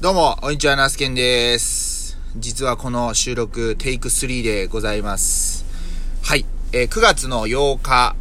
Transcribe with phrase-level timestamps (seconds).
[0.00, 2.16] どうも、こんにちは、ナスケンです。
[2.34, 5.66] 実はこの収録、テイク3でございます。
[6.22, 8.16] はい、えー9月の8日、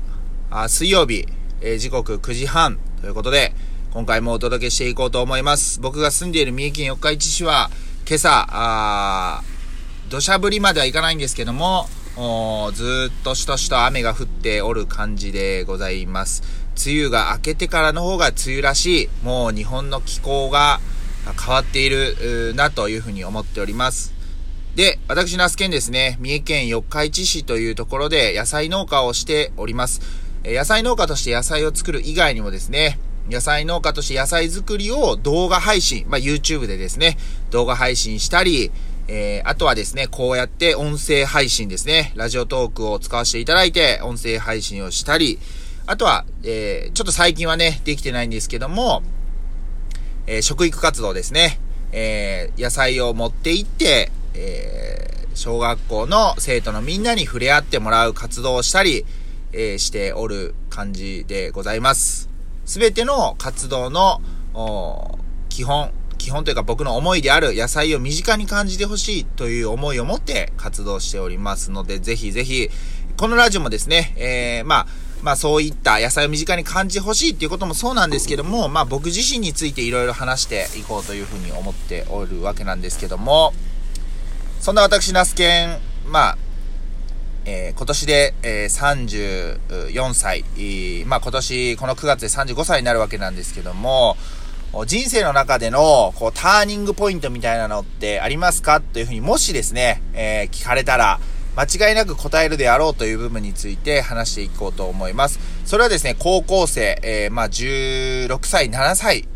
[0.52, 1.26] あ水曜日、
[1.62, 3.54] えー時刻9時半ということで、
[3.94, 5.79] 今回もお届けしていこうと思います。
[5.79, 7.71] 僕が住んでいる三重県四日市市は、
[8.05, 9.41] 今朝、あ
[10.09, 11.88] 土砂降りまではいかないんですけども、
[12.18, 16.43] おずーっとしとしと雨が降っておる感じでございます。
[16.86, 20.82] 梅雨が明けてからの方が梅雨らしい、もう日本の気候が
[21.34, 24.13] 変わっているなというふうに思っております。
[24.76, 30.02] で、私、ナスケンですね、三重県四日市市というところで野菜農家をしております。
[30.45, 32.99] 野菜農家として野菜を作る以外にもですね、
[33.30, 37.18] 野菜農家として野菜作りを動画配信、まあ、YouTube でですね、
[37.52, 38.71] 動画配信したり、
[39.07, 45.40] えーあとはですね、こうやって音声配信ですね、ラジオトークを使わせていただいて、音声配信をしたり、
[45.88, 49.04] あとは、えーちょっと最近はね、できてないんですけども、
[50.30, 51.60] えー食育活動ですね。
[51.92, 59.05] えー野菜を持って行って、えー小学校の生徒のみんなに触れ合ってもらう活動をしたり、
[59.54, 62.30] えーしておる感じでございます。
[62.66, 64.22] すべての活動の、
[65.50, 72.69] 基本、基本というか僕の思いである野菜を身近に感じてほしいという思いを持って活動しておりますので、ぜひぜひ、
[73.18, 74.88] このラジオもですね、えー、まあ、
[75.22, 83.53] まあそういった野菜を身近に感じほしいっていうこともそうなんですけども、まあ僕自身についていろいろ話していこうというふうに思っておるわけなんですけども、
[84.62, 86.38] そんな私、ナスケン、まあ、
[87.45, 89.59] えー今年で、えー
[89.90, 94.16] 34歳、えーまあ今年、この9月で35歳になるわけなんですけども、
[94.85, 98.81] 人生の中での、こう、ターニングポイントみたいなのってありますか？
[98.81, 101.19] というふうに、もしですね、え聞かれたら、
[101.56, 105.40] 間違いなく答えるであろうという部分について話していこうと思います。
[105.66, 109.28] それはですね、高校生、えーまあ16歳、7歳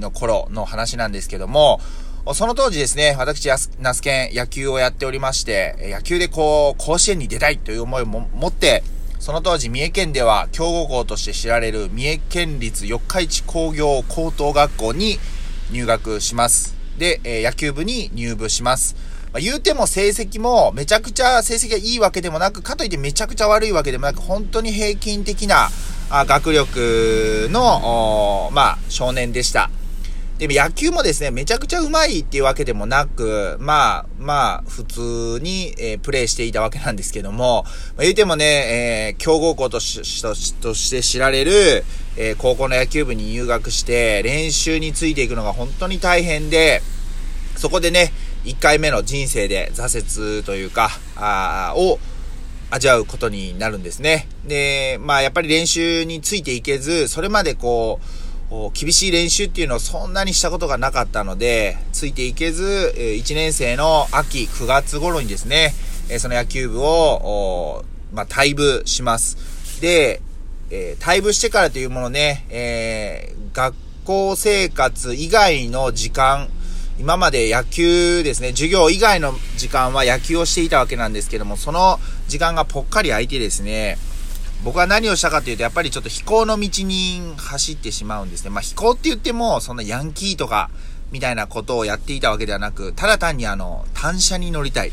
[0.00, 1.80] の頃の話なんですけども、
[2.34, 3.48] その当時ですね、私、
[3.80, 8.82] ナスケン野球をやっておりまして、野球でこう、甲子園に出たいという思いをも持って、
[9.18, 15.18] その当時、三重県では強豪校として知られる三重県立四日市工業高等学校に
[15.70, 16.76] 入学します。
[16.98, 18.96] で、野球部に入部します。
[19.32, 25.68] まあ、言うても成績もめちゃくちゃ成績がいいわけでもなく、かといってめちゃくちゃ悪いわけでもなく、本当に平均的な
[26.10, 29.70] あ学力の、まあ、少年でした。
[30.38, 37.64] でも野球もですね、めちゃくちゃ上手いっていうわけでもなく、まあ、まあ、普通に、えープレイしていたわけなんですけども、
[37.94, 41.84] まあ、言うてもね、えー強豪校としとしとして知られる、
[42.16, 46.80] えー高校の野球部に入学して、練習についていくのが本当に大変で、
[47.56, 48.10] そこでね、
[48.44, 51.98] 1回目の人生で挫折というか、あーを
[52.70, 54.28] 味わうことになるんですね。
[54.46, 58.00] で、まあやっぱり練習についていけず、それまでこ
[58.50, 65.74] う、厳しい練習っていうのをそんなにしたことがなかったので、ついていけず、1年生の秋9月頃にですね、
[66.18, 69.36] その野球部を、まあ退部します。
[69.80, 70.20] で、
[70.70, 73.74] えー退部してからというものね、えー学
[74.04, 76.48] 校生活以外の時間、
[77.00, 83.96] 今まで野球ですね、授業以外の時間は野球をしていたわけなんですけども、その時間がぽっかり空いてですね、
[84.64, 88.50] 僕は何をしたかというと、やっぱりちょっと飛行の道に走ってしまうんですね。
[88.50, 90.68] まあ飛行って言っても、そんなヤンキーとか、
[91.10, 94.92] みたいなことをやっていたわけではなく、ただ単にあの、単車に乗りたい。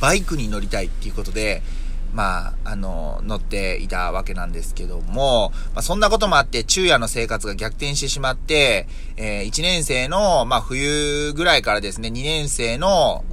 [0.00, 1.64] バイクに乗りたいっていうことで、
[2.12, 8.86] まあ、あの、乗っていたわけなんですけども、まあ、そんなこともあって、昼夜の生活が逆転してしまって、
[9.16, 13.24] えー1年生の、まあ、冬ぐらいからですね、2年生の、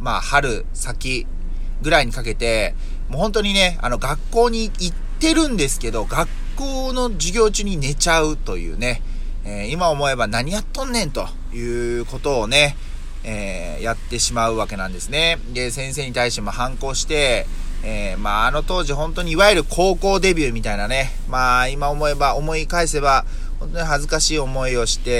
[0.00, 1.26] まあ、春先
[1.82, 2.74] ぐらいにかけて、
[3.08, 9.02] もう本当にね、あの、学校に行ってるんですけど、学校の授業中に寝ちゃうというね、
[9.44, 11.60] えー今思えば何やっとんねんとい
[12.00, 12.76] うことをね、
[13.22, 15.38] えーやってしまうわけなんですね。
[15.52, 17.46] で、先生に対しても反抗して、
[17.82, 23.24] えーまあ、あの当時本当にいわゆる高校デビューみたいなね、まあ、今思えば、思い返せば、
[23.60, 25.10] 本当に恥ずかしい思いをして、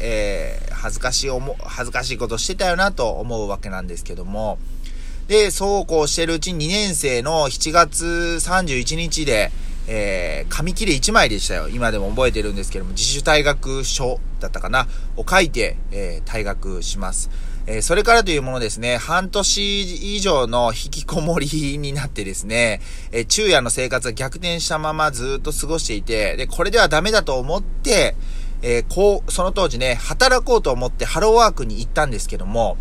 [0.00, 4.58] えー恥ずかしい思、恥ずかしいことしてたよなと思うわけなんですけども、
[5.28, 8.06] で、そうこうしてるうちに2年生の7月
[8.40, 9.52] 31日で、
[9.88, 11.68] えー紙切れ1枚でしたよ。
[11.68, 17.28] 今でも覚えてるんですけども、自主退学書だったかなを書いて、えー退学します。
[17.66, 22.80] えそれからというものですね、半年以上の引きこもりになってですね、
[23.12, 28.16] え昼夜の生活が逆転したままずっと過ごしていて、で、これではダメだと思って、
[28.62, 32.76] えこう、その当時ね、働こうと思ってハローワークに行ったんですけども、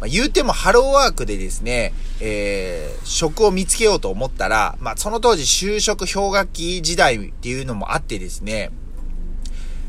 [0.00, 8.70] ま、言うてもハローワークでですね、えー職を見つけようと思ったら、まあ、その当時就職氷河期時代っていうのもあってですね、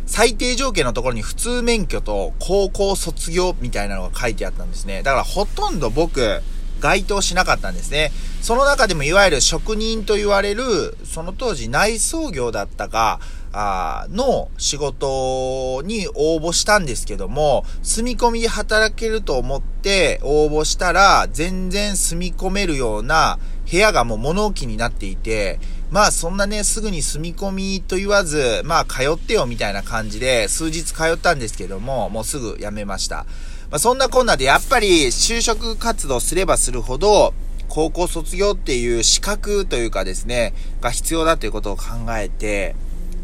[0.06, 5.04] 最低条件のところに普通免許と高校卒業みたいなのが書いてあったんですね。
[5.04, 6.42] だからほとんど僕、
[6.80, 8.12] 該当しなかったんですね。
[8.42, 13.20] その中でもいわゆる職人と言われる、その当時内装業だったか、
[13.54, 23.40] あの仕事に応募したんですけども、住み込みで働けると思って応募したら、全然住み込めるような
[23.72, 25.60] 部屋がもう物置になっていて、
[25.92, 33.26] まあそんなね、すぐに住み込みと言わず、まあ通ってよみたいな感じで数日通ったんですけども、もうすぐ辞めました。
[33.70, 37.34] まあそんなこんなでやっぱり就職活動すればするほど、
[37.70, 42.76] 高校卒業っていう資格というかですね、が必要だということを考えて、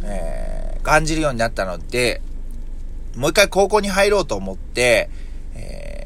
[0.04, 2.22] えー、感じるようになったので、
[3.16, 5.10] もう一回高校に入ろうと思って、
[5.56, 6.02] えー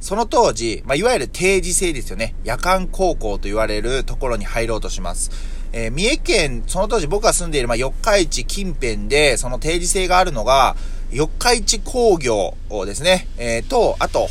[0.00, 2.34] その当時、まあ、いわゆる定時制ですよね。
[2.42, 5.30] 夜間高校と言われるところに入ろうとします。
[5.72, 10.76] えー、三重県、その当時僕が住んでいる、まあ、四日市近辺で、その定時制があるのが、
[11.12, 13.28] 四日市工業をですね。
[13.38, 14.28] えー、と、あと、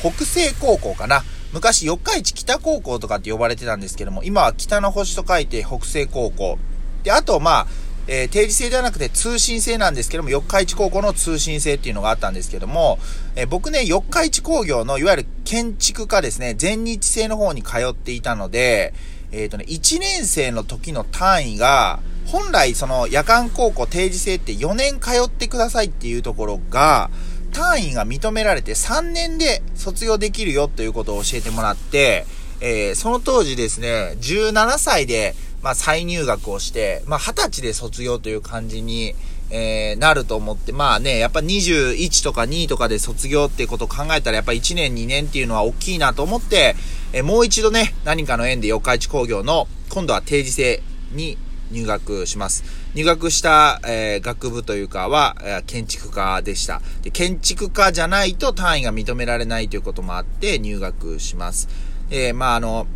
[0.00, 1.24] 北西高校かな。
[1.52, 6.58] 昔、四日市北高校とかって呼ばれてたんですけども、今は北の星と書いて北西高校。
[7.02, 7.66] で、あと、まあ、
[8.08, 12.98] えー、定時制ではなくて通信制なんですけども、四日市高校の通信制っていうのがあったんですけども、
[13.34, 18.94] えー、僕ね、四日市工業のいわゆる建築家ですね、全日制の方に通っていたので、
[19.32, 27.10] えっ、ー、とね、1年生の時の単位が、本来その夜間高校定時制って4年通ってくださいっていうところが、
[27.52, 32.26] 単位が認められて3年で卒業できるよということを教えてもらって、
[32.60, 35.34] えー、その当時ですね、17歳で
[35.66, 39.16] まあ、再入学をして、まあ、20歳で卒業という感じに、
[39.50, 46.76] えー、なると思って、まあね、やっぱ21とか2とかで卒業ってことを考えたら、やっぱ1年2年っていうのは大きいなと思って、
[47.16, 50.82] え、もう一度ね、何かの縁で四日市工業の、今度は定時制
[51.12, 51.38] に
[51.70, 52.62] 入学します。
[52.94, 57.10] 入学した、えー、学部というかは、えー、建築家でしたで。
[57.10, 61.70] 建築家じゃないと単位が認められないということもあって入学します。
[62.10, 62.86] えー、まああの、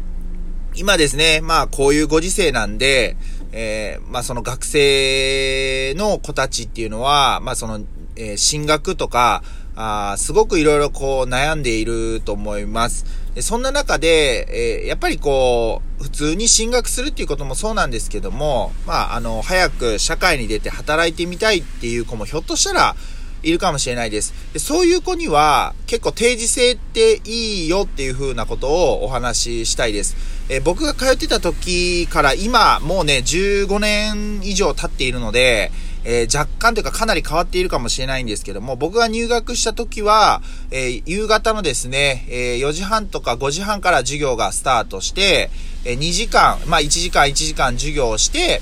[0.74, 3.16] 今ですね、まあこういうご時世なんで、
[3.52, 7.80] えー、まあその学生の子たちっていうのは、まあその、
[8.16, 9.42] えー、進学とか、
[9.76, 13.06] あすごくいろいろこう悩んでいると思います。
[13.34, 22.96] でそんな中で、えー、やっぱりこう、普通に進学するっていうこともそうなんですけども、まああの、早く社会に出て働いてみたいっていう子もひょっとしたら、
[23.42, 24.34] いるかもしれないです。
[24.52, 30.16] でそういう子には結構定時制っていいよっていう風なことをお話ししたいです。
[30.48, 35.72] え、僕が通ってた時から今もうね15年以上経っているので、
[36.04, 45.50] えー、若干というかかなり変わっているかもしれないんですけども、僕が入学した時は、えー、夕方のですね、えー、4時半とか5時半から授業がスタートして、
[45.84, 48.60] え2時間、まあ1時間1時間授業をして、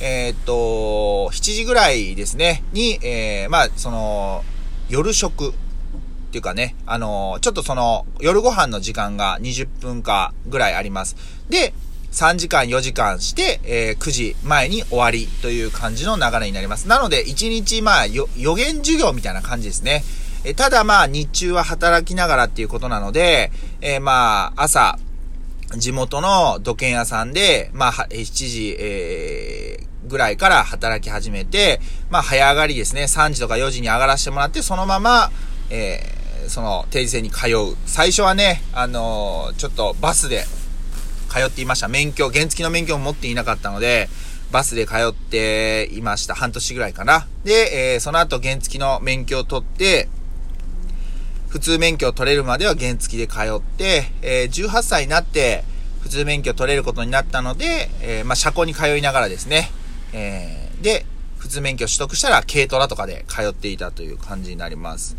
[0.00, 4.44] えー、っと、7時ぐらいですね、に、えー、まあ、その、
[4.88, 5.52] 夜食っ
[6.34, 11.16] ていうかね、あのちょっとその、夜ご飯の時間が20分かぐらいあります。
[11.48, 11.72] で、
[12.14, 16.86] 3時間4時間して、えー、9時前に終わりという感じの流れになります。
[16.86, 20.04] なので、1日、まあ、予言授業みたいな感じですね。
[20.44, 23.50] えただまあ、日中は働きながらっていうことなので、
[23.80, 24.98] えー、まあ、朝、
[25.76, 31.80] 地元の土建屋さんで、まあ、7時、えー、ぐらいから働き始めて、
[32.10, 35.32] まあ、早上がりですね、3時とか4時に上がらせてもらって、そのまま、
[35.68, 37.76] えー、その定時制に通う。
[37.86, 40.44] 最初はね、あのー、ちょっとバスで
[41.34, 41.88] 通っていました。
[41.88, 44.08] 免許、原付の免許も持っていなかったので、
[44.52, 46.36] バスで通っていました。
[46.36, 47.26] 半年ぐらいかな。
[47.42, 50.08] で、えー、その後原付の免許を取って、
[51.48, 55.64] 普通免許を取れるまでは原付で通って、えー、18歳になって、
[56.02, 59.70] 普通免許取れることになったので、えー、まあ、車庫に通いながらですね、
[60.12, 61.04] えー、で、
[61.38, 65.16] 普通免許取得したら軽トラとかで通っていたという感じになります。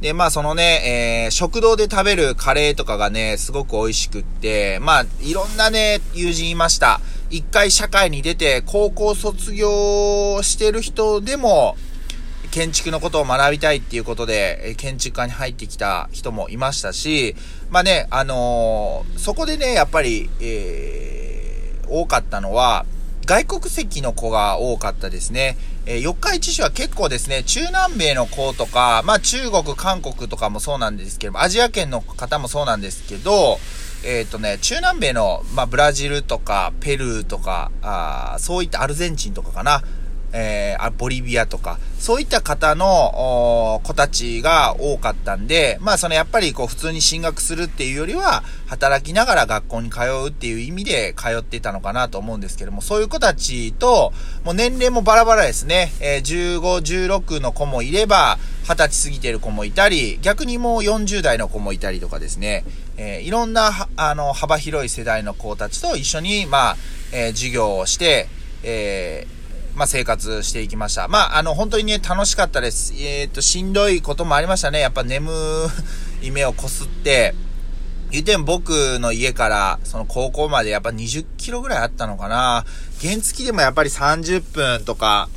[0.00, 7.00] で、まあそのね、えー、食堂で食べるカレーとかがね、すごく美味しくって、まあいろんなね、友人いました。
[7.30, 11.76] 一回社会に出て高校卒業してる人でも、
[12.50, 17.34] 建築のことを学びたいっていうことで、建築家に入ってきた人もいましたし、
[17.70, 22.86] まあね、あのー、そこでね、やっぱり、えー、多かったのは、
[23.26, 25.58] 外国籍の子が多かったですね。
[25.90, 33.58] えー、四日市市は結構ですね、中南米の子とか、まあ中国、韓国とかもそうなんですけど、アジア圏の方もそうなんですけど、
[34.04, 39.82] えっ、ー、とね、中南米の、まあブラジルとか、ペルーとか、あそういったアルゼンチンとかかな、
[40.32, 54.12] えー、ボリビアとか、そういった方の子たちが多かったんで、まあそのやっぱりこう普通に進学するっていうよりは、働きながら学校に通うっていう意味で通ってたのかなと思うんですけども、そういう子たちと、
[54.44, 55.92] もう年齢もバラバラですね。
[56.00, 56.60] えー、15、
[57.10, 62.64] 16の子もいれば、20歳過ぎてる子もいたり、逆にもう40代の子もいたりとかですね、
[62.98, 66.76] えー、いろんな、あの、幅広い世代の子たちと一緒に、まあ、
[67.12, 68.28] えー、授業をして、
[68.62, 69.37] えー、
[69.78, 71.06] まあ、生活していきました。
[71.06, 72.94] まあ、あの、本当にね、楽しかったです。
[72.98, 74.80] えっ、と、しんどいこともありましたね。
[74.80, 75.30] やっぱ眠
[76.20, 77.32] い目をこすって、
[78.10, 82.64] 言うても僕の家から、その高校までやっぱ20キロぐらいあったのかな。
[83.00, 85.28] 原付でもやっぱり30分とか、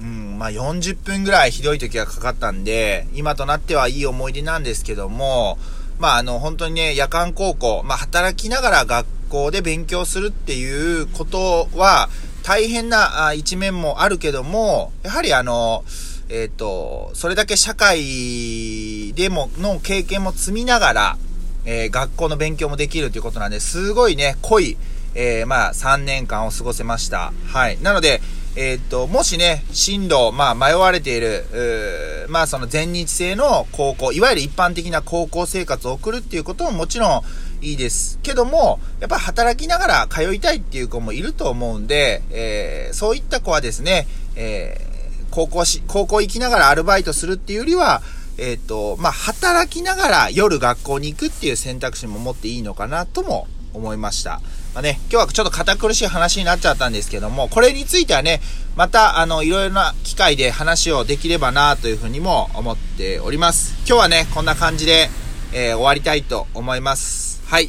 [0.00, 5.58] うん、まあ40分ぐらいひどい時がかかったんで、今となってはいい思い出なんですけども、
[5.98, 12.08] まああの本当にね、夜間高校、まあ働きながら学校で勉強するっていうことは、
[12.42, 15.84] 大変な一面もあるけども、やはりあの、
[16.28, 21.18] えっ、ー、と、それだけ社会でも、の経験も積みながら、
[21.64, 24.76] えー、学校の勉強もできるということなんで、すごいね、濃い、
[25.14, 27.32] えー、まあ、3年間を過ごせました。
[27.46, 27.78] はい。
[27.82, 28.20] なので、
[28.56, 37.22] えっ、と、もしね、進路、まあ、迷われている、まあ、その全日制の高校、いわゆる一般的な高校生活を送るっていうことももちろん、
[37.60, 38.18] いいです。
[38.22, 48.02] けども、やっぱり働きながら通いたいっていう子もいると思うんで、えー、そういった子はですね、えー、高校し、高校行きながらアルバイトするっていうよりは、
[48.38, 54.40] えっ、ー、と、まあ、働きながら夜学校に行くっていう選択肢も持っていいのかなとも思いました。
[54.74, 58.40] まあね、今日はちょっと堅苦しい話になっちゃったんですけども、これについてはね、
[58.76, 63.74] また、あの、いろいろな機会で話をできればなというふうにも思っております。
[63.86, 65.10] 今日はね、こんな感じで、
[65.52, 67.29] えー、終わりたいと思います。
[67.50, 67.68] はい。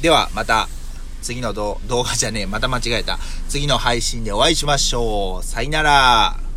[0.00, 0.68] では、また、
[1.22, 3.18] 次の動画じゃねえ、また間違えた。
[3.48, 5.44] 次の配信でお会いしましょう。
[5.44, 6.47] さよなら。